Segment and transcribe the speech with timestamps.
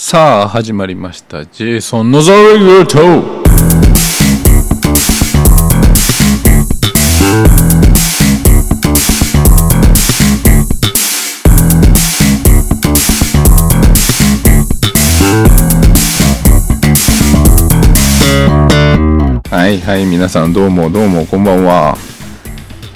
[0.00, 1.44] さあ始まりました。
[1.44, 2.98] ジェイソンのザレギュレート
[19.50, 21.98] はいはい皆さんどうもどうもこんばんは。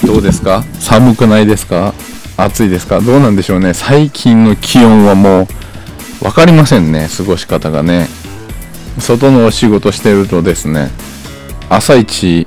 [0.06, 0.62] どうですか？
[0.78, 1.94] 寒くないですか？
[2.36, 3.00] 暑いですか？
[3.00, 3.74] どうなんでしょうね。
[3.74, 5.48] 最近の気温はもう
[6.22, 8.08] 分かりませんね過ごし方がね。
[8.98, 10.90] 外のお仕事してるとですね
[11.70, 12.46] 朝一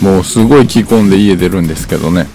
[0.00, 2.26] もうすごい着込んで家出るんですけどね。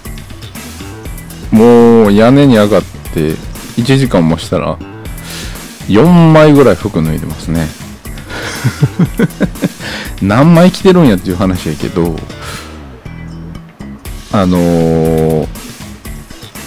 [1.50, 3.32] もう屋根に上がって
[3.76, 4.78] 1時間もしたら
[5.88, 7.66] 4枚ぐらい服脱いでますね。
[10.22, 12.16] 何枚着てるんやっていう話やけど
[14.30, 15.27] あのー、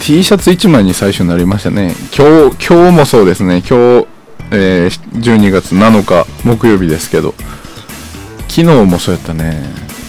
[0.02, 1.94] T シャツ1枚に最初になりましたね。
[2.12, 3.58] 今日今日もそうですね。
[3.58, 4.08] 今日、
[4.50, 7.34] えー、12月7日木曜日ですけど。
[8.48, 9.62] 昨日もそうやったね。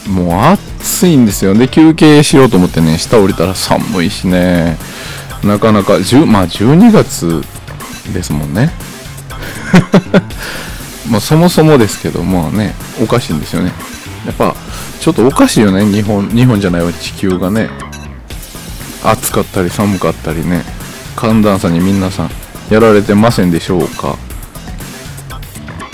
[0.09, 1.53] もう暑いんですよ。
[1.53, 4.77] で休憩しようと思ってね下降りたら寒いしね。
[5.43, 7.43] なかなか10まあ12月
[8.11, 8.71] ですもんね。
[11.07, 13.71] まあそもそもですけどもねおかしいんですよね。
[14.25, 14.55] やっぱ
[14.99, 17.69] ちょっとおかしいよね日本日本じゃないわ地球がね。
[19.03, 20.63] 暑かったり寒かったりね。
[21.15, 22.29] 寒暖差に皆さん
[22.69, 24.17] やられてませんでしょうか。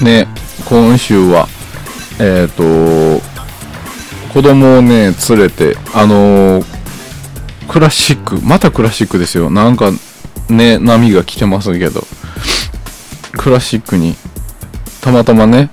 [0.01, 0.27] ね
[0.65, 1.47] 今週は
[2.19, 3.21] えっ、ー、と
[4.33, 6.65] 子供をね連れてあのー、
[7.67, 9.49] クラシックまたクラシックですよ。
[9.49, 9.91] なんか
[10.49, 12.03] ね波が来てますけど。
[13.33, 14.15] クラシックに
[15.01, 15.69] たまたまね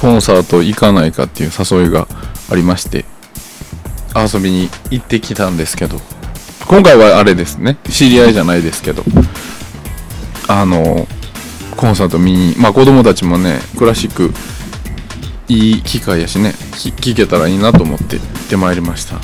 [0.00, 2.08] コンサート行かないかっていう誘いが
[2.50, 3.04] ありまして
[4.14, 6.17] 遊びに行ってきたんですけど。
[6.68, 7.78] 今回はあれですね。
[7.88, 9.02] 知り合いじゃないですけど。
[10.48, 11.08] あの
[11.78, 14.30] コンサート見にまあ子供たちもねクラシック
[15.48, 16.50] いい機会やしね。
[16.72, 19.18] 聞けたらいいなと思って行ってまいりました。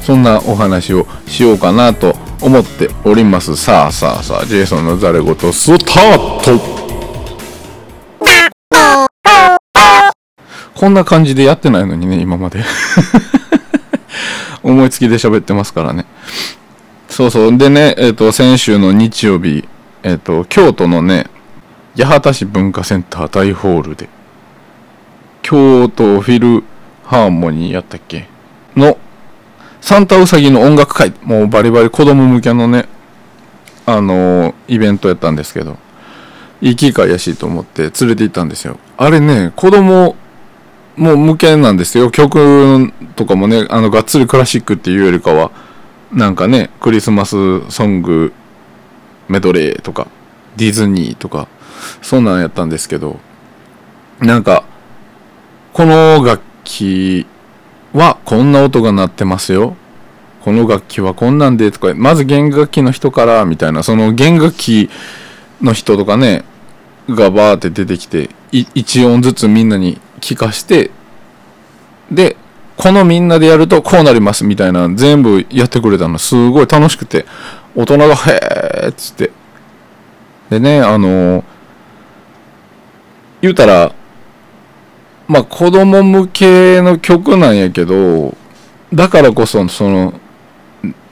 [0.00, 3.54] そんなお話をしようかなと思っております。
[3.54, 6.58] さあさあさあジェイソンのザレ言スタート。
[10.74, 12.64] こんな感じでやってないのにね今まで。
[14.64, 16.06] 思いつきで喋ってますからね。
[17.12, 17.58] そうそう。
[17.58, 19.68] でね、えっ、ー、と、先週の日曜日、
[20.02, 21.26] えっ、ー、と、京都のね、
[21.94, 24.08] 八幡市文化センター大ホールで、
[25.42, 26.64] 京都フィル
[27.04, 28.28] ハーモニーやったっけ？
[28.74, 28.96] の、
[29.82, 32.88] サンタウサギの音楽会、もうバリバリ子供向けのね、
[33.84, 35.76] あのー、イベントやったんですけど、
[36.62, 38.78] いい機会やしと思って連れて行ったんですよ。
[38.96, 40.16] あれね、子供
[40.96, 42.10] も向けなんですよ。
[42.10, 45.50] 曲とかもね、あの、がっつりクラシックっていうよりかは、
[46.12, 47.36] なんかね、クリスマス
[47.70, 48.32] ソング
[49.28, 50.08] メドレーとか、
[50.56, 51.48] ディズニーとか、
[52.02, 53.18] そんなんやったんですけど、
[54.20, 54.64] なんか、
[55.72, 57.26] この楽器
[57.94, 59.74] はこんな音が鳴ってますよ。
[60.44, 64.90] この楽器はこんなんでとか、まず弦楽器の人から、みたいな、その弦楽器
[65.62, 66.44] の人とかね、
[67.08, 70.90] がバーって出てきて、1音ずつみんなに聞かして、
[72.10, 72.36] で、
[72.76, 77.26] このみんなでやるとこうなりますみたいな全部やってくれたのすごい楽しくて。
[77.74, 79.30] 大人が「へえ」っつって。
[80.50, 81.44] でねあの
[83.40, 83.92] 言うたら
[85.26, 88.36] まあ子供向けの曲なんやけど
[88.92, 90.12] だからこそその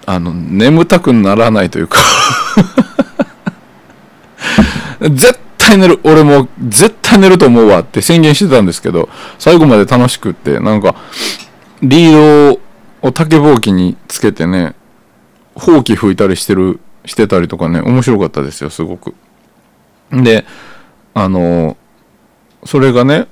[0.05, 1.99] あの眠たくならないというか。
[5.01, 10.95] 絶対寝る俺も絶対寝ると思うわって宣言してたんですけど最後まで楽しくってなんか
[11.83, 12.61] リード
[13.03, 14.75] を竹ぼうきにつけてね、
[15.55, 19.15] ほうき吹いたりしてる、してたりとかね、面白かったですよ、すごく。
[20.11, 20.45] で、
[21.15, 21.77] あの、
[22.65, 23.29] それがね、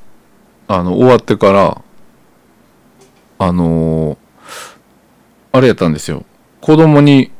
[0.66, 1.82] あの、終わってから、
[3.38, 4.18] あの、
[5.52, 6.24] あれやったんですよ。
[6.60, 7.30] 子供に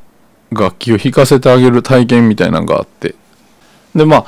[0.51, 3.15] 楽器を弾かせてあげる体験みたいなのがあって。
[3.95, 4.27] で、まあ、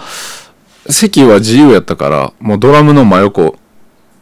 [0.89, 3.57] 席は自由やったから、もうドラムの真横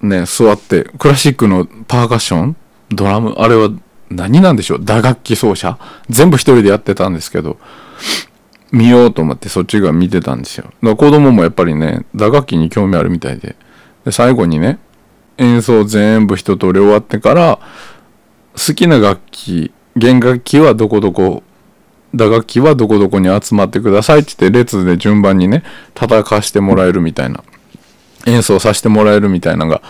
[0.02, 2.56] ね、座って、クラシックのパーカッション、
[2.90, 3.70] ドラム、あれは
[4.10, 4.78] 何なんでしょう？
[4.82, 5.78] 打楽器奏者？
[6.08, 7.58] 全部一人でやってたんですけど、
[8.70, 10.64] 見ようと思ってそっちが見てたんですよ。
[10.64, 13.56] だから子供もやっぱりね、打楽器に興味あるみたいで。
[14.04, 14.78] で、最後にね、
[15.36, 17.58] 演奏全部一通り終わってから、
[18.54, 21.42] 好きな楽器、弦楽器はどこどこ、
[22.14, 25.62] 打楽器はどこどこに集まってくださいって言って列で順番にね、
[25.94, 27.44] 叩かしてもらえるみたいな。
[28.26, 29.82] 演奏させてもらえるみたいなのが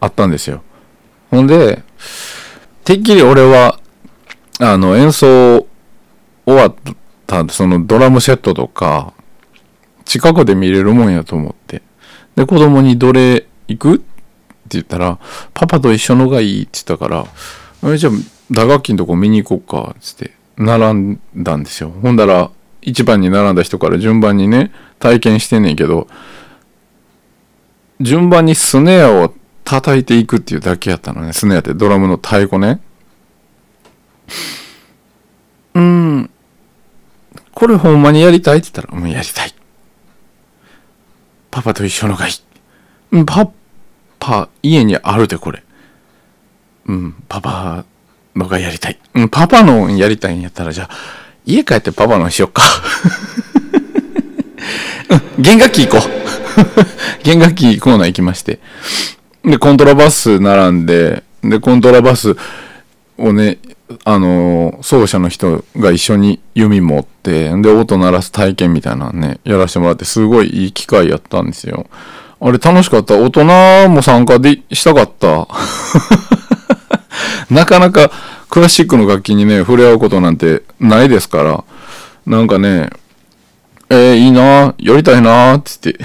[0.00, 0.62] あったんですよ。
[1.30, 1.82] ほんで、
[2.84, 3.78] てっきり俺は、
[4.60, 5.66] あの、演奏
[6.46, 6.74] 終わっ
[7.26, 9.12] た、そのドラムセットとか、
[10.04, 11.82] 近くで見れるもんやと思って。
[12.36, 14.04] で、子供にどれ行くって
[14.70, 15.18] 言ったら、
[15.52, 17.26] パパと一緒のがいいって言ったから、
[17.92, 18.12] えじゃあ、
[18.50, 21.92] 打楽器のとこ見に行こうか、つって、並んだんですよ。
[22.02, 22.50] ほんだら、
[22.82, 26.06] 一番に並んだ人から順番にね、体験してんねんけど、
[28.00, 29.34] 順番にスネアを
[29.64, 31.32] 叩いていくっていうだけやったのね。
[31.32, 32.80] スネアってドラムの太鼓ね。
[35.74, 36.30] うん。
[37.52, 39.54] これほんまにやりたいって言ったら、うん、やりたい。
[41.50, 42.34] パパと一緒のがいい。
[43.12, 43.50] うん、パ
[44.18, 45.62] パ、家にあるで、これ。
[46.86, 47.84] うん、パパ
[48.34, 48.98] のがやりたい。
[49.14, 50.90] うん、パパのやりたいんやったら、じゃあ、
[51.44, 52.62] 家帰ってパパのしよっか。
[55.38, 56.25] うん、弦楽器行こう。
[57.22, 58.58] 弦楽器コーナー行きまして。
[59.44, 62.36] で、コントラバス並んで、で、コントラバス
[63.18, 63.58] をね、
[64.04, 71.86] あの、奏者の人が一緒に弓持って、で、音鳴らす体験みたいなのね、やらせてもらって、すごいいい機会やったんですよ。
[72.40, 73.16] あれ楽しかった。
[73.16, 75.48] 大人も参加でしたかった。
[77.50, 78.10] なかなか
[78.50, 81.64] クラシックの楽器にね、触れ合うことなんてないですから、
[82.26, 82.90] なんかね、
[83.88, 85.96] えー、いいなやりたいなっつって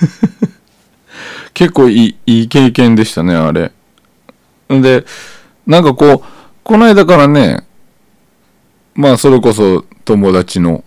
[1.54, 3.72] 結構いい、いい経験でしたね、あれ。
[4.72, 5.04] んで、
[5.66, 6.28] なんかこう、
[6.62, 7.66] この間からね、
[8.94, 10.84] まあそれこそ友達の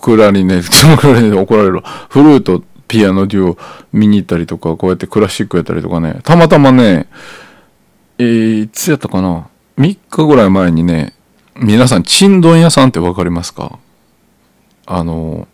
[0.00, 3.58] クラリネット、クラリネット怒られるフルート、ピアノデュオ
[3.92, 7.06] 見に行ったりとか、こうやってクラシックやったりとかね、たまたまね、
[8.18, 9.48] えー、いつやったかな
[9.78, 11.14] ?3 日ぐらい前にね、
[11.56, 13.78] 皆さん、チンドン屋さんってわかりますか？
[14.86, 15.46] あの、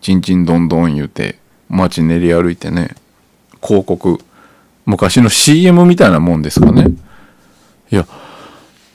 [0.00, 1.38] チンチンドンドン言うて、
[1.72, 2.94] 街練り歩いてね、
[3.62, 4.18] 広告、
[4.84, 6.86] 昔の CM みたいなもんですかね。
[7.90, 8.06] いや、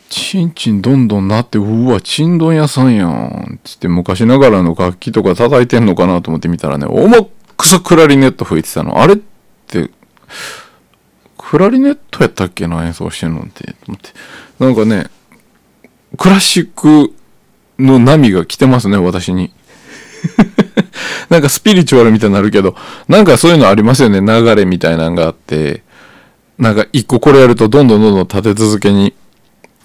[0.10, 3.60] チンチンどんどんなって、うわ、チンドン屋さんやん。
[3.64, 9.02] つって昔ながらの楽器とか叩いてんのかなと思って見たらね、重くそクラリネット吹いてたの。
[9.02, 9.18] あれっ
[9.68, 9.90] て、
[11.38, 13.76] クラリネットやったっけな、演奏してんのって。
[13.88, 14.10] 思って。
[14.60, 15.10] なんかね、
[16.18, 17.14] クラシック
[17.80, 19.52] の波が来てますね、私に。
[21.30, 22.76] なんかスピリチュアルみたいになるけど、
[23.08, 25.84] なんかそういうのありますよね、流れみたいなのがあって、
[26.58, 29.14] なんか一個これやるとどんどんどんどん立て続けに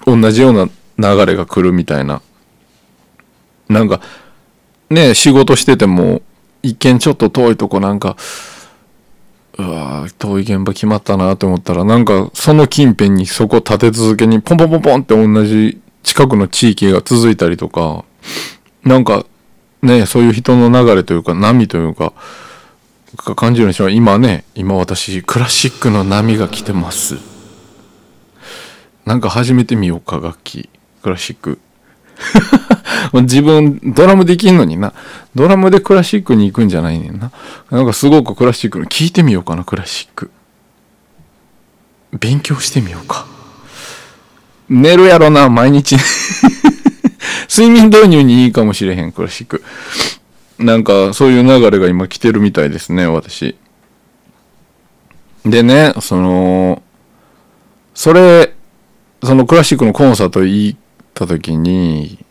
[0.07, 0.53] 同じよう
[0.97, 2.23] な流れが来るみたいな。
[3.69, 4.01] なんか、
[4.91, 6.23] ね、仕事してても、
[6.63, 8.17] 一見ちょっと遠いとこなんか、
[9.59, 18.05] うわ遠い現場決まったなと思ったら、なんかその近辺にそこ立て続けにポンポンポンポンって同じ近くの地域が続いたりとか、
[18.85, 19.27] なんか
[19.83, 22.13] ね、そういう人の流れというか波というか、
[23.37, 27.19] 感じるでしょ今ね、今私クラシックの波が来てます。
[29.05, 30.71] なんか始めてみようか、楽器。
[31.03, 31.59] クラシック。
[33.13, 34.95] 自分、ドラムできんのにな。
[35.35, 37.33] ドラムでクラシックに行くんじゃないねんな。
[37.71, 40.31] なんかすごくクラシックの聞いてみようかな、クラシック。
[42.13, 43.27] 勉強してみようか。
[44.69, 45.97] 寝るやろな、毎日。
[47.55, 49.63] 睡眠導入にいいかもしれへん、クラシック。
[50.59, 53.59] なんか、そういう流れが今来てるみたいですね、私。
[55.45, 56.83] でね、その、
[57.95, 58.55] それ、
[59.23, 60.79] そのクラシックのコンサート行っ
[61.13, 62.25] た時に、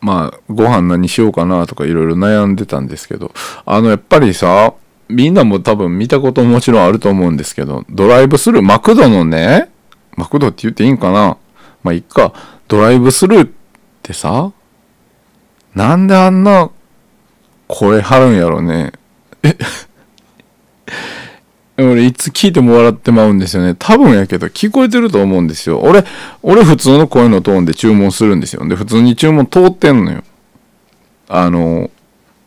[0.00, 3.32] まあ、ご飯何しようかなとかいろいろ悩んでたんですけど、
[3.66, 4.72] あの、やっぱりさ、
[5.08, 9.70] みんなも多分見たこともちろんあると思うんですけど、ドライブスルー、マクドのね、
[10.16, 11.36] マクドって言っていいんかな？
[11.82, 12.32] まあ、いっか。
[12.68, 13.50] ドライブスルーっ
[14.02, 14.52] てさ、
[15.74, 16.70] なんであんな
[17.66, 18.92] 声張るんやろね。
[19.42, 19.56] え
[21.76, 23.74] 俺いつ聞いても笑ってまうんですよね。
[23.76, 25.80] 多分やけど聞こえてると思うんですよ。
[25.80, 26.04] 俺、
[26.42, 28.66] 俺普通の声のトーンで注文するんですよ。
[28.68, 30.22] で、普通に注文通ってんのよ。
[31.28, 31.90] あの、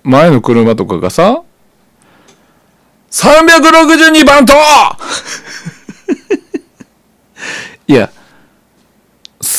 [0.03, 1.41] 前の車とかがさ、
[3.11, 4.53] 362番と
[7.87, 8.09] いや、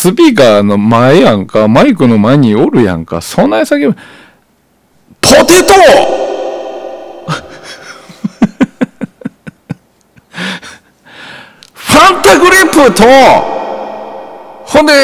[0.01, 3.97] スピーカーの前やんか、マイクの前におるやんか、そんなや叫ぶ。
[5.21, 5.73] ポテト！
[11.75, 13.03] ファンタグリップと、
[14.67, 14.95] ほんで、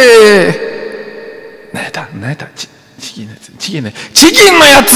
[1.73, 2.07] 何やった？
[2.15, 2.47] 何やった？
[2.55, 2.69] チ
[3.15, 4.95] キンのやつ、チキンのやつ、チキンのやつ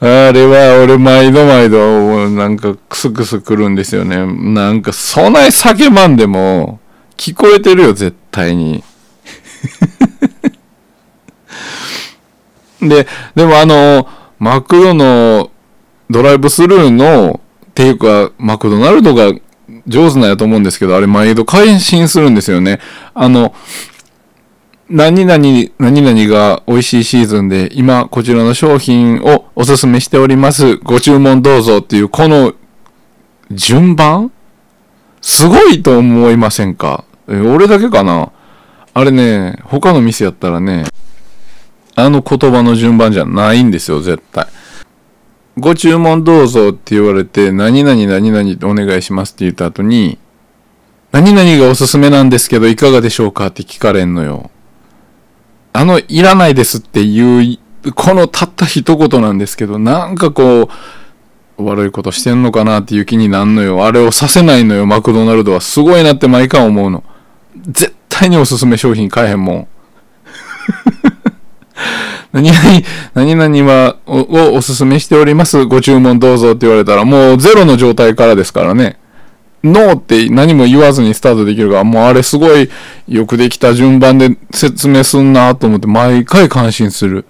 [0.00, 4.26] あれは俺毎度毎度なんかクスクスくるんですよね。
[4.26, 6.80] なんかそない叫ばんでも
[7.16, 8.82] 聞こえてるよ絶対に。
[12.80, 14.06] で、でもあの、
[14.38, 15.50] マクドの
[16.10, 19.32] ドライブスルーの、っていうか、マクドナルドが
[19.86, 22.80] 上手なんやと思うんですけど、あれ毎度改心するんですよね。
[23.14, 23.54] あの、
[24.90, 25.38] 何々、
[25.78, 30.76] 何々が美味しいシーズンで、今こちらの商品をおすすめしております。
[30.76, 32.52] ご注文どうぞっていう、この
[33.50, 34.30] 順番？
[35.22, 37.04] すごいと思いませんか？
[37.28, 38.30] え、俺だけかな？
[38.92, 40.84] あれね、他の店やったらね、
[41.96, 44.46] あの言葉の順番じゃないんですよ、絶対。
[45.56, 50.18] ご注文どうぞって言われて、何々何々お願いしますって言った後に、
[51.10, 53.46] 何々がおすすめなんですけど、いかがでしょうか？
[53.46, 54.50] って聞かれんのよ。
[55.76, 57.58] あの、いらないですっていう、
[57.96, 60.70] このたった一言なんですけど、なんかこ
[61.58, 63.84] う、悪いことしてんのかなっていう気になんのよ。
[63.84, 65.60] あれをさせないのよ、マクドナルドは。
[65.60, 67.02] すごいなって毎回思うの。
[67.66, 69.66] 絶対におすすめ商品買えへんもん。
[72.32, 72.62] 何々、
[73.14, 75.64] 何々は、をおすすめしております。
[75.64, 78.96] ご注文どうぞって言われたら、もうゼロの状態からですからね。
[79.64, 82.70] ノーって何も言わずにスタートできるから、もうあれすごい
[83.08, 87.24] よくできた順番で説明すんなと思って毎回感心する。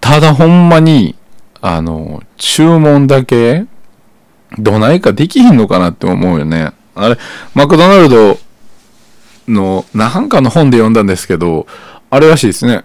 [0.00, 1.14] ただほんまに、
[1.60, 3.66] あの、注文だけ、
[4.58, 6.72] どないかできひんのかなって思うよね。
[6.94, 7.18] あれ、
[7.54, 8.38] マクドナルド
[9.48, 11.66] の、なんかの本で読んだんですけど、
[12.10, 12.84] あれらしいですね。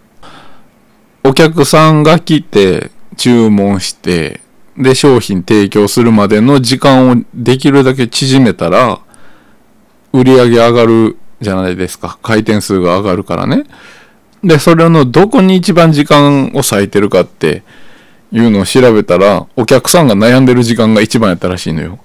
[1.23, 4.41] お客さんが来て、注文して、
[4.77, 8.99] で、商品提供するまでの時間をできるだけ縮めたら、
[10.13, 12.17] 売り上げ上がるじゃないですか。
[12.21, 13.63] 回転数が上がるからね。
[14.43, 17.63] で、それのどこに一番時間を割いてるかって
[18.31, 21.99] いうのを調べたら、お客さんが悩んでる時間が一番やったらしいのよ。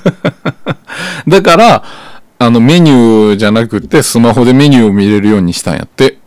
[1.26, 1.84] だから、
[2.38, 6.19] あのメニューじゃなくてスマホでメニューを見れるようにしたんやって。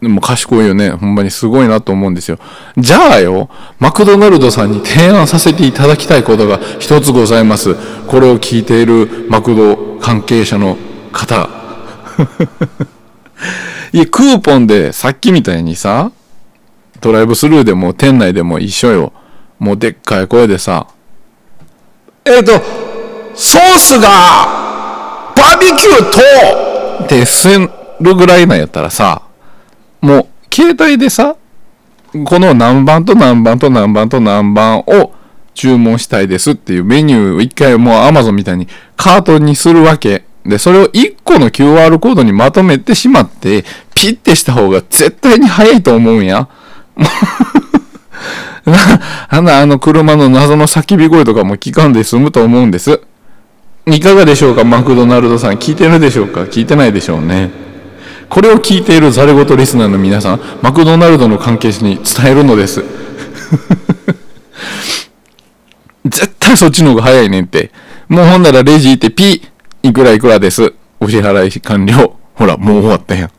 [0.00, 0.90] でも賢いよね。
[0.90, 2.38] ほんまにすごいなと思うんですよ。
[2.76, 3.50] じゃあよ、
[3.80, 7.74] マクドナルドさんに提案させていただきたいことが一つございます。
[8.06, 10.76] これを聞いているマクド関係者の
[11.12, 11.48] 方。
[13.92, 16.12] いや、クーポンでさっきみたいにさ、
[17.00, 19.12] ドライブスルーでも店内でも一緒よ。
[19.58, 20.86] もうでっかい声でさ、
[22.24, 22.52] えっ、ー、と、
[23.34, 26.10] ソースがバーベキュー
[26.98, 29.22] とってするぐらいなんやったらさ、
[30.00, 31.36] もう、携帯でさ、
[32.24, 35.12] この何番と何番と何番と何番を
[35.54, 40.24] 注文したいですっていうメニューを一回もう Amazon みたいにカートにするわけ。
[40.46, 43.64] で、それを1個の QR コードにまとめてしまって、
[43.94, 46.48] ピッてした方が絶対に早いと思うんや。
[49.28, 53.00] あの、あの車の謎の叫び声とかも聞かんで済むと思うんです。
[53.86, 54.64] いかがでしょうか？
[54.64, 55.54] マクドナルドさん。
[55.54, 56.42] 聞いてるでしょうか？
[56.42, 57.67] 聞いてないでしょうね。
[58.28, 62.84] これを聞いているザレトリスナーの皆さん、マクドナルドの関係者に伝えるのです。
[66.04, 67.70] 絶対そっちの方が早いねんって。
[68.08, 70.72] もうほんならレジ行ってピーいくらいくらです。
[71.00, 72.16] お支払い完了。
[72.34, 73.30] ほら、もう終わったやん。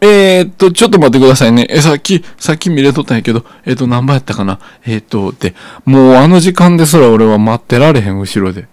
[0.00, 1.66] えー、っと、ちょっと待ってくださいね。
[1.68, 4.60] え、さっき、さっき見れとったんやけど、えー、っと、何倍やったかな？
[4.86, 8.68] えー、っと、って、もうあの時間ですら俺は待ってられへん、後ろで。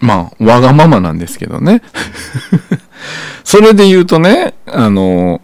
[0.00, 1.82] まあ、わがままなんですけどね。
[3.48, 5.40] それで言うとね、あの、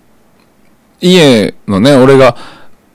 [1.01, 2.37] 家のね、俺が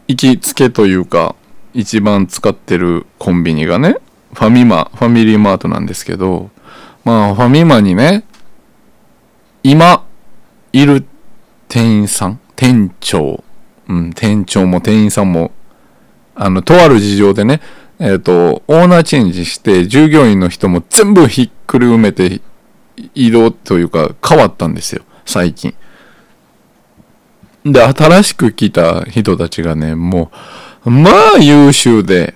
[0.07, 1.35] 行きつけというか、
[1.73, 3.95] 一番使ってるコンビニがね、
[4.35, 6.51] ファミマ、ファミリーマートなんですけど、
[7.05, 8.23] まあ、ファミマにね、
[9.63, 10.05] 今、
[10.73, 11.03] いる
[11.69, 13.43] 店員さん、店長、
[13.87, 15.49] うん、店長も店員さんも、
[16.35, 17.61] あの、とある事情でね、
[17.97, 22.41] えっ、ー、と、オーナーチェンジして、従業員の人も全部ひっくり埋めて、
[23.15, 25.73] 移動というか変わったんですよ、最近。
[27.65, 30.31] で、新しく来た人たちがね、も
[30.85, 32.35] う、まあ優秀で、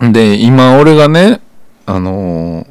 [0.00, 1.40] で、今俺がね、
[1.86, 2.66] あの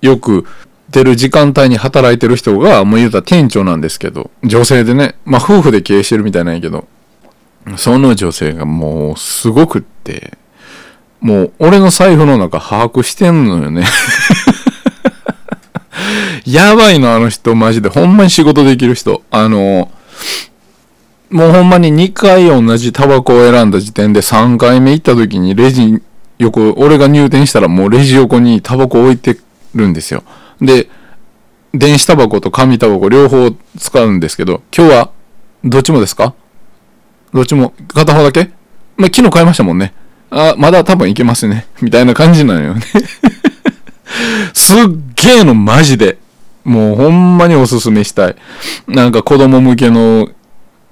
[0.00, 0.46] ー、よく
[0.90, 6.88] 出る時間帯に働いてる人が、もう言うたら店長なんですけど、女性でね、まあ夫婦で経営してるみたいなんやけど、
[7.76, 10.36] その女性がもうすごくって、
[11.20, 13.84] もう俺の財布の中把握してんのよね。
[16.46, 17.88] やばいの、あの人、マジで。
[17.88, 19.22] ほんまに仕事できる人。
[19.30, 19.90] あの、
[21.30, 26.02] もうほんまに2回同じタバコを選んだ時点で3回目行った時にレジ
[26.38, 29.38] 横、俺が入店したらもうレジ横にタバコ置いて
[29.74, 30.24] るんですよ。
[30.60, 30.88] で、
[31.72, 35.10] 電子タバコと紙タバコ両方使うんですけど、今日は
[35.64, 36.34] どっちもですか？
[37.32, 38.50] どっちも片方だけ？
[38.98, 39.94] まあ、昨日買いましたもんね。
[40.30, 41.66] あ、まだ多分いけますね。
[41.80, 42.82] みたいな感じなのよね
[44.52, 44.76] すっ
[45.22, 46.18] げえのマジで。
[46.64, 48.36] もうほんまにおすすめしたい。
[48.86, 50.28] なんか子供向けの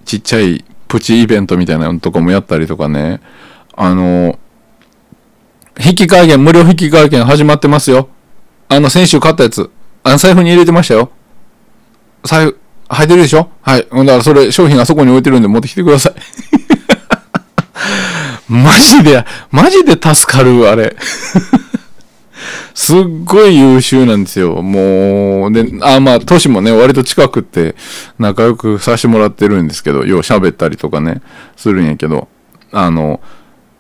[0.05, 3.21] ちっちゃいプチイベントみたいなのとかもやったりとかね。
[3.77, 4.39] あの、
[5.79, 8.09] 引き換え券、無料引き換え券始まってますよ。
[8.69, 9.71] あの、先週買ったやつ。
[10.03, 11.13] あの、財布に入れてましたよ。
[12.25, 12.59] 財布、
[12.89, 13.49] 入ってるでしょ？
[13.63, 13.83] はい。
[13.83, 16.15] だからそれ、商品あそこに置いてるんで持ってきてください。
[18.53, 20.97] マジで、マジで助かる、あれ。
[22.75, 24.63] すっごい優秀なんですよ。
[24.63, 27.75] もう、で、あ、まあ、年もね、割と近くって
[28.19, 31.23] 仲良くさせてもらってるんですけど、よう喋ったりとかね、
[31.57, 32.29] するんやけど、
[32.73, 33.21] あの、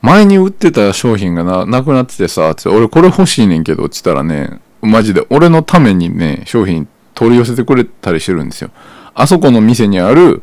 [0.02, 8.70] 前に売ってた商品がな、なくなっててさ、つって俺これ欲しいねんけど、つったらね、マジで俺のためにね、商品取り寄せてくれたりしてるんですよ。
[9.14, 10.42] あそこの店にある、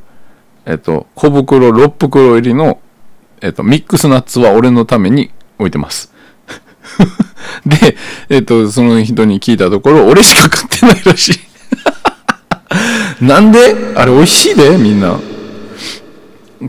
[0.66, 2.80] えっと、小袋6袋入りの、
[3.42, 6.14] えっと、ミックスナッツは俺のために置いてます。
[7.66, 7.98] で、
[8.30, 11.40] えっと、その人に聞いたところ、俺しか買ってないらしい。
[13.24, 13.76] なんで？
[13.96, 15.20] あれ美味しいで、みんな。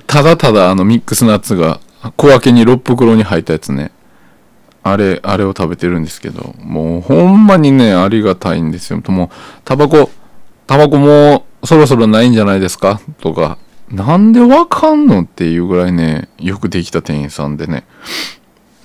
[0.07, 1.81] ただただあのミックスナッツが
[2.17, 3.93] 小分けに6袋に入ったやつね。
[4.83, 9.03] あれ、あれを食べてるんですけど、もうほんまにね、ありがたいんですよ。
[9.03, 9.31] とも
[9.65, 10.11] タバコ、
[10.67, 13.01] タバコもそろそろないんじゃないですか？
[13.21, 13.59] とか、
[13.91, 15.23] なんでわかんの？
[15.23, 17.85] っていうぐらいね、よくできた店員さんでね。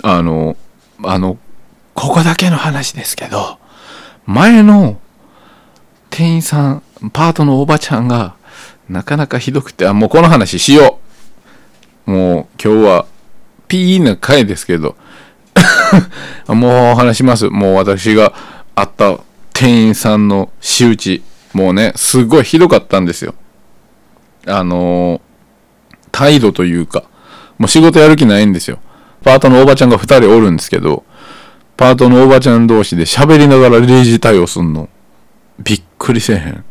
[0.02, 0.58] あの、
[1.04, 1.38] あの、
[1.94, 3.58] ここだけの話ですけど、
[4.26, 5.00] 前の
[6.10, 8.36] 店員さん、パートのおばちゃんが、
[8.90, 11.00] なかなかひどくて、あ、もうこの話しよ
[12.08, 12.12] う。
[12.12, 13.06] もう今日は、
[13.68, 14.96] ピーな回ですけど、
[16.48, 17.50] もう話します。
[17.50, 18.34] もう私が
[18.76, 19.18] 会った
[19.54, 21.24] 店員さんの仕打ち。
[21.54, 23.36] もうね、すごいひどかったんですよ。
[24.48, 27.04] あのー、態度というか、
[27.58, 28.80] もう仕事やる気ないんですよ。
[29.24, 31.04] パートのおばちゃんが2人おるんですけど、
[31.78, 34.90] パートのおばちゃん同士で喋りながらレジ対応すんの。
[35.60, 36.64] びっくりせえへん。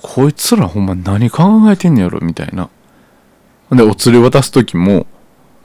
[0.00, 2.68] こいつらほんま何考えてんねやろみたいな。
[3.70, 5.06] で、お釣り渡す時も、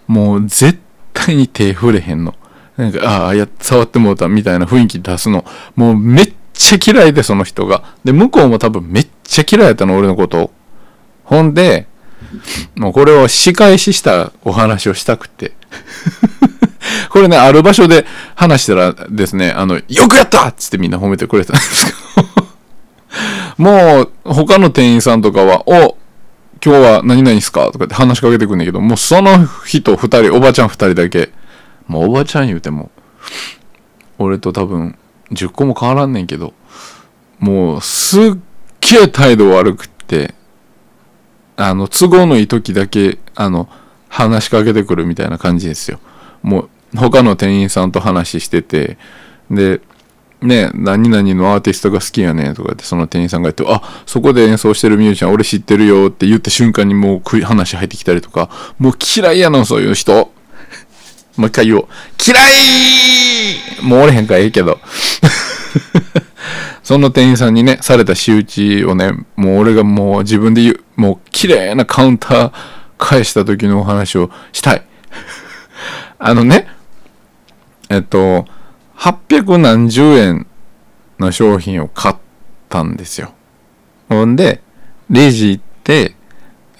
[0.07, 0.79] もう絶
[1.13, 2.35] 対に手触れへんの。
[2.77, 5.43] なんか、ああ、や、触ってもうたみたいな雰囲気出すの。
[5.75, 7.83] もうめっちゃ嫌いで、その人が。
[8.03, 10.51] で、向こうも多分めっちゃ嫌いやったの、俺のこと。
[11.23, 11.87] ほんで、
[12.75, 15.53] もうこれを仕返ししたお話をしたくて。
[17.09, 22.47] これね、ある場所で話したらですね、あの、よくやったっつってみんな褒めてくれたんですけど
[23.57, 25.97] もう、他の店員さんとかは、お、
[26.63, 31.31] 今日は何々っすかとかって話しかけてくんだけど、もうその人二人、おばちゃん二人だけ、
[31.87, 32.91] もうおばちゃん言うても、
[34.17, 34.97] 俺と多分
[35.31, 36.53] 10個も変わらんねんけど、
[37.39, 38.21] もうすっ
[38.81, 40.33] げえ態度悪くって、
[41.55, 43.67] あの、都合のいい時だけ、あの、
[44.09, 45.99] 話しかけてくるみたいな感じですよ。
[46.41, 48.97] もう、他の店員さんと話してて、
[49.49, 49.81] で、
[50.41, 60.31] ね、何々のアーティストが好きやねんとかってその店員さんが言って、あ、そこで演奏してるミュージシャン俺知ってるよって言った瞬間にもう話入ってきたりとか、もう嫌いやの、そういう人。
[61.37, 61.87] もう一回言おう。
[62.25, 64.79] 嫌いもうおれへんからええけど。
[66.83, 72.51] その店員さんにね、された仕打ちをね、もう俺がもう自分で言う、もう綺麗なカウンター
[72.97, 74.83] 返した時のお話をしたい。
[76.19, 76.67] あのね、
[77.89, 78.45] えっと、
[78.97, 80.47] 800何十円
[81.19, 82.15] の商品を買っ
[82.69, 83.33] たんですよ。
[84.09, 84.61] ほんで、
[85.09, 86.15] レジ行って、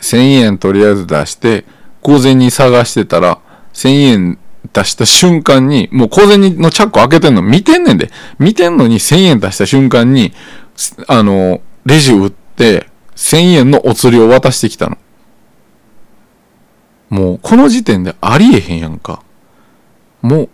[0.02, 1.66] 1000円とりあえず出して、
[2.02, 3.40] 小銭探してたら、
[3.74, 4.40] 1000円
[4.74, 8.12] 出した瞬間に、もう小銭のチャック開けてんの見てんねんで。
[8.40, 10.34] 見てんのに1000円出した瞬間に、
[11.08, 14.98] あの、レジ売って、1000円のお釣りを渡してきたの。
[17.10, 19.24] もう、この時点でありえへんやんか。
[20.22, 20.50] もう、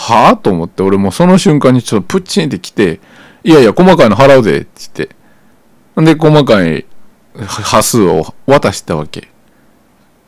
[0.00, 3.00] はぁと思って、俺もその瞬間にちょっとプッチンって来て、
[3.42, 6.00] いやいや、細かいの払うぜ、って言って。
[6.00, 6.86] んで、細かい
[7.34, 9.28] 端数を渡したわけ。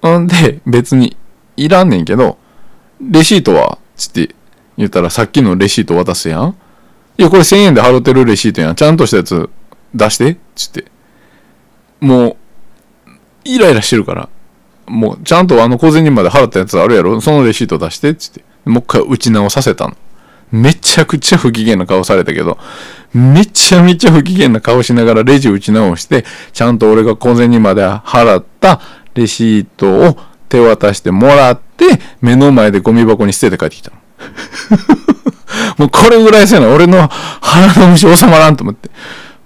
[0.04, 1.16] んで、別に
[1.56, 2.36] いらんねんけど、
[3.00, 3.78] レシートは？
[3.96, 4.34] つって
[4.76, 6.56] 言ったらさっきのレシート渡すやん。
[7.16, 8.74] いや、これ1000円で払ってるレシートやん。
[8.74, 9.48] ちゃんとしたやつ
[9.94, 10.36] 出して。
[10.56, 10.86] つって。
[12.00, 12.36] もう、
[13.44, 14.28] イライラしてるから。
[14.86, 17.20] もう、ちゃんとあの小銭まで払ったやつあるやろ。
[17.20, 18.12] そのレシート出して。
[18.16, 18.44] つって。
[18.64, 19.96] もう一回打ち直させたの。
[20.52, 22.58] めちゃくちゃ不機嫌な顔されたけど、
[23.14, 28.80] めちゃめちゃ不機嫌な顔しながらレジ打ち直して、ちゃんと俺が小銭まで払った
[29.14, 30.18] レシートを
[30.48, 31.86] 手渡してもらって、
[32.20, 33.96] 目の前でゴミ箱に捨てて帰ってきたの。
[35.78, 37.08] もうこれぐらいせな、俺の
[37.40, 38.90] 腹の虫収まらんと思って。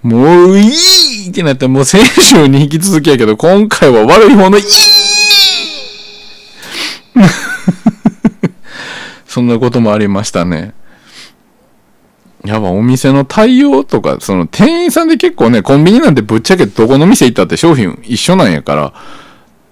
[0.01, 4.63] もういいってなって、もう先週に引き続きやけど、今回は悪い方のいい
[9.35, 10.73] そんなこともありましたね。
[12.45, 18.93] やっぱお店の対応とか、その店員さんで結構ね、コンビニなんてぶっちゃけどこの店行ったって商品一緒なんやから、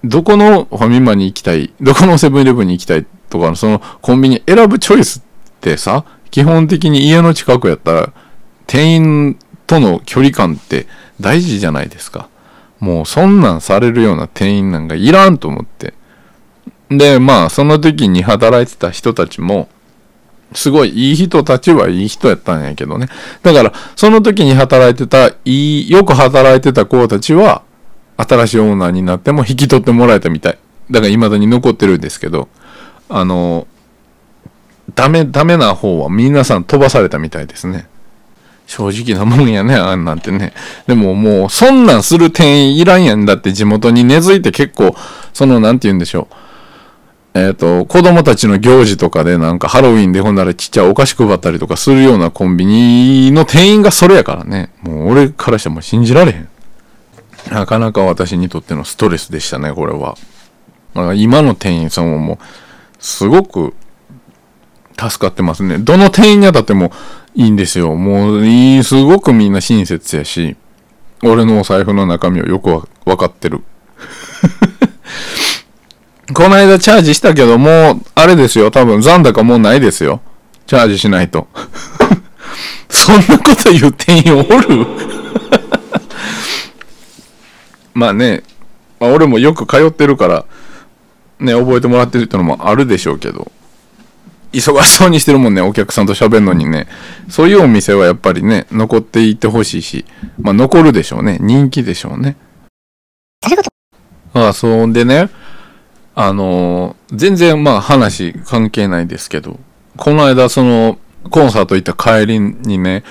[0.03, 5.23] どこのファミマに行きたい、どこのセブンイレブンに行きたいとかのそのコンビニ選ぶチョイスっ
[5.61, 8.11] てさ、基本的に家の近くやったら、
[8.67, 10.87] 店員との距離感って
[11.21, 12.27] 大事じゃないですか。
[12.81, 15.93] もうそんなんされるような店員なんかいらんと思って。
[16.97, 19.69] で、まあ、その時に働いてた人たちも、
[20.53, 23.07] すごいいい人たちはいい人やったんやけどね。
[23.41, 27.63] だから、その時に働いてた、いい、よく働いてた子たちは、
[28.17, 30.57] 新しいオーナーになっても引き取ってもらえたみたい。
[30.91, 32.47] だから未だに残ってるんですけど、
[33.09, 33.67] あの、
[34.95, 37.87] ダメ、ダメな方は皆さん飛ばされたみたいですね。
[38.67, 40.53] 正直なもんやね、あんなんてね。
[40.87, 44.95] でももう、そんなんする店員いらんやんだって地元に根付いて結構、
[45.33, 46.35] その、なんて言うんでしょう。
[47.35, 54.71] えっ、ー、と、子供たちの行事とかでなんかハロウィンでほんならちっちゃいお菓子配ったりとかするようなコンビニの店員がそれやからね。
[54.81, 56.49] もう俺からしても信じられへん。
[57.51, 60.15] なかなか私にとってのストレスでしたね、これは。
[60.93, 62.37] だから今の店員さんはもう、
[62.99, 63.73] すごく
[64.97, 65.79] 助かってますね。
[65.79, 66.91] どの店員に当たっても
[67.33, 67.95] いいんですよ。
[67.95, 70.55] もういい、すごくみんな親切やし、
[71.23, 72.69] 俺のお財布の中身をよく
[73.05, 73.63] わかってる。
[76.31, 78.71] この間チャージしたけど、もう、あれですよ。
[78.71, 80.21] 多分残高もうないですよ。
[80.65, 81.47] チャージしないと。
[82.87, 84.85] そんなこと言う店員おる？
[87.93, 88.43] まあね、
[88.99, 90.45] まあ、俺もよく通ってるから、
[91.39, 93.51] ね、覚えてもらってるってのもあるでしょうけど、
[94.53, 96.87] 忙しそうにしてるもんね、お客さんと喋るのにね。
[97.29, 100.05] そういうお店はやっぱりね、残っていってほしいし、
[100.39, 101.37] まあ残るでしょうね。
[101.41, 102.37] 人気でしょうね。
[104.33, 105.29] ああ、そうでね、
[106.15, 109.59] あの、全然まあ話関係ないですけど、
[109.97, 110.97] この間その
[111.29, 113.03] コンサート行った帰りにね、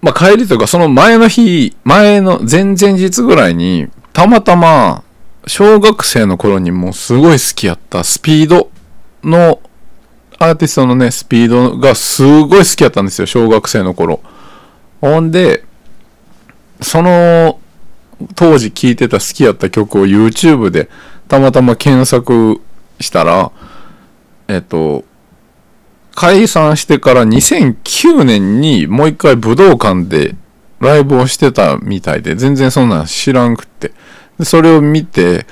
[0.00, 5.04] まあ帰りというかその前の日、前の前々日ぐらいに、たまたま
[5.46, 8.70] 小学生の頃にもうすごい好きやったスピード
[9.22, 9.60] の
[10.38, 14.20] アーティストのね、スピードがすごい好きやったんですよ、小学生の頃。
[15.00, 15.64] ほんで、
[16.80, 17.60] その
[18.34, 20.88] 当時聴いてた好きやった曲を YouTube で
[21.28, 22.60] たまたま検索
[23.00, 23.52] したら、
[24.48, 25.04] えっと、
[26.14, 30.34] 解散してから2009年にもう一回武道館で
[30.80, 33.92] ライブをしてたみたいで、全然そんなん知らんくって。
[34.38, 35.46] で、それを見て、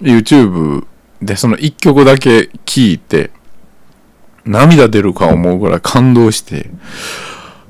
[0.00, 0.86] YouTube
[1.22, 3.30] でその一曲だけ聴いて、
[4.44, 6.70] 涙出るか思うぐらい感動して、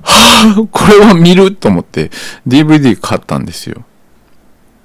[0.02, 2.10] はぁ、これは見ると思って
[2.46, 3.84] DVD 買ったんですよ。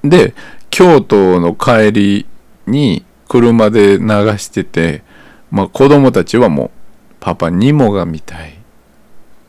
[0.04, 0.34] で、
[0.70, 2.26] 京都の帰り
[2.72, 4.08] に車で流
[4.38, 5.04] してて、
[5.52, 6.72] まあ子供たちはもう、
[7.20, 8.58] パパニモが見たい。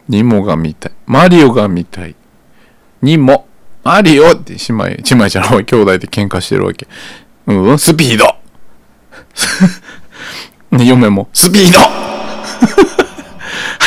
[0.09, 0.93] ニモが見たい。
[1.07, 2.15] マリオが見たい。
[3.01, 3.47] ニモ、
[3.83, 6.87] マリオって姉妹、姉妹じゃない、兄弟で喧嘩してるわけ。
[7.47, 8.37] うん、スピード
[10.85, 11.91] 嫁も、スピード は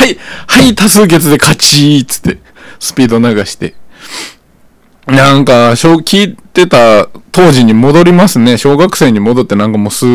[0.04, 2.38] い、はい、多数決で勝ちーっつって、
[2.78, 3.74] スピード流して。
[5.06, 8.56] なんか、聞いてた当時に戻りますね。
[8.56, 10.08] 小学生に戻ってなんかもうすっ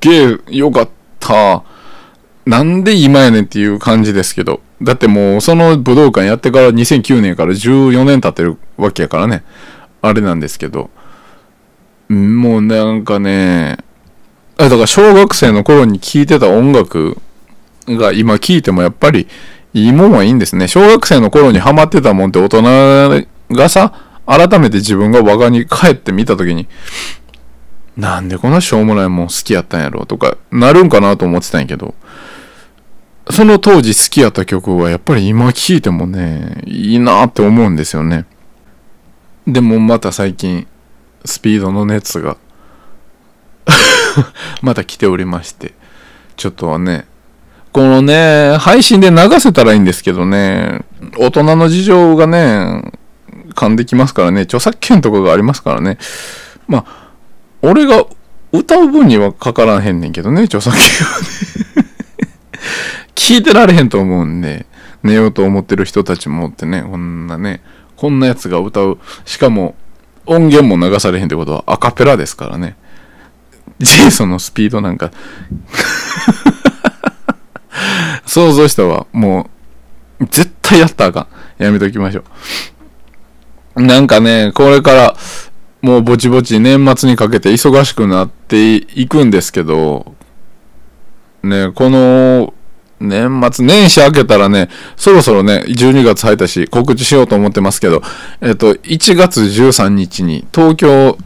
[0.00, 1.62] げえ良かった。
[2.44, 4.60] なんで今やねんっていう感じですけど。
[4.82, 9.42] だってもうその武道館やってから2009年から14年経ってるわけやからね。
[10.02, 10.90] あれなんですけど。
[12.08, 13.78] もうなんかね、
[14.56, 17.16] だから小学生の頃に聴いてた音楽
[17.88, 19.26] が今聴いてもやっぱり
[19.74, 20.68] いいもんはいいんですね。
[20.68, 26.66] 小学生の頃にハマってたもんって大人がさ、改めて自分が我がに帰ってみたときに、
[27.96, 31.94] なんでこんなしょうもないもん好きやったんやろとか、なるんかなと思ってたんやけど、
[33.30, 38.26] その当時好きやった曲はやっぱり今聴いてもね、いいなって思うんですよね。
[39.46, 40.66] でもまた最近、
[41.24, 42.36] スピードの熱が
[44.62, 45.72] また来ておりまして、
[46.36, 47.06] ちょっとはね、
[47.72, 50.82] このね、配信で流せたらいいんですけどね、
[51.18, 52.82] 大人の事情がね、
[53.56, 55.98] 噛んできますからね、著作権とかがありますからね。
[56.68, 57.10] まあ、
[57.62, 58.04] 俺が
[58.52, 61.26] 歌う分にはかからへんねんけどね、著作権はね。
[63.16, 64.66] 聞いてられへんと思うんで、
[65.02, 67.62] 寝ようと思ってる人たちもってね、こんなね、
[67.96, 68.98] こんなやつが歌う。
[69.24, 69.74] しかも、
[70.26, 72.76] 音源も流されへんってことはアカペラですからね。
[73.78, 75.10] ジェイソンのスピードなんか
[78.26, 79.06] 想像したわ。
[79.12, 79.50] も
[80.20, 81.20] う、絶対やったらあか
[81.58, 81.62] ん。
[81.62, 82.24] やめときましょう。
[83.76, 85.16] なんかね、これから
[85.82, 90.14] もうぼちぼち年末にかけて忙しくなっていくんですけど、
[91.42, 92.54] ね、この
[92.98, 98.02] 年末年始明けたらね、そろそろね、12月入ったし告知しようと思ってますけど、
[98.40, 101.18] えっと、1月13日に東京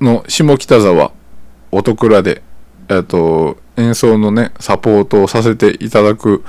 [0.00, 1.12] の下北沢
[1.72, 2.42] 音倉で、
[2.88, 6.44] えっと、演奏のね、サポートをさせていただく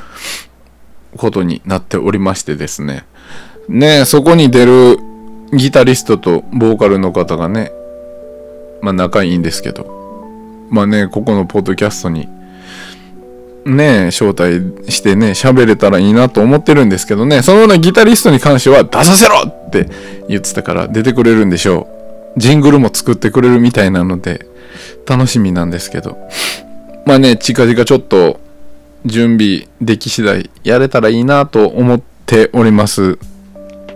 [1.18, 3.06] ことになっておりましてですね。
[3.69, 5.00] ねそこに出る
[5.54, 7.71] ギタリストとボーカルの方がね、
[8.82, 9.86] まあ仲いいんですけど、
[10.69, 12.28] まあね、ここのポッドキャストに、
[13.65, 19.89] ね招待してね、喋れたらいいなと思ってるんですけどね、そのね、ギタリストに関しては出させろって
[20.30, 21.88] 言ってたから出てくれるんでしょ
[22.38, 22.39] う。
[22.39, 24.45] ジングルも作ってくれるみたいなので、
[25.06, 26.17] 楽しみなんですけど。
[27.06, 28.39] まあね、近々ちょっと
[29.06, 33.19] 準備でき次第やれたらいいなと思っております。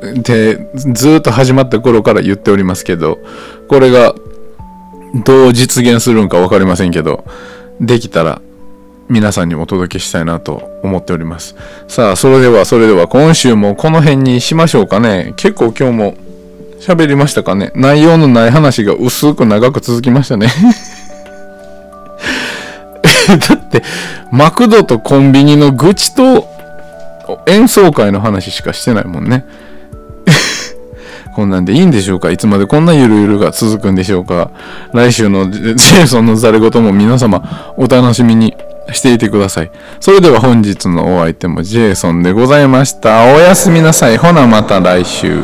[0.01, 3.19] で、ずっと始まった頃から言っておりますけど、
[3.67, 4.15] これが
[5.23, 7.25] どう実現するんか分かりませんけど、
[7.79, 8.41] できたら
[9.07, 11.55] 皆さんにお届けしたいなと思っております。
[11.87, 15.33] さあ、それでは、それでは今週もこの辺にしましょうかね。
[15.37, 16.17] 結構今日も
[16.79, 17.71] 喋りましたかね。
[17.75, 20.47] 内容のない話が薄く長く続きましたね。
[23.27, 23.83] だって、
[24.31, 26.47] マクドとコンビニの愚痴と
[27.47, 29.45] 演奏会の話しかしてないもんね。
[31.35, 32.31] こんなんでいいんでしょうか？
[32.31, 34.51] いつまでこんなゆるゆるが続くんでしょうか？
[34.93, 38.55] 来週のジェイソンのザレ言も皆様お楽しみに
[38.93, 39.71] していてください。
[39.99, 43.25] それでは本日のお相手もジェイソンでございました。
[43.35, 44.17] おやすみなさい。
[44.17, 45.41] ほなまた来週。